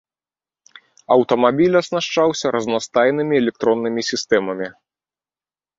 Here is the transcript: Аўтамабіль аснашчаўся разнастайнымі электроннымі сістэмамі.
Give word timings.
Аўтамабіль 1.15 1.77
аснашчаўся 1.81 2.47
разнастайнымі 2.57 3.33
электроннымі 3.45 4.01
сістэмамі. 4.13 4.67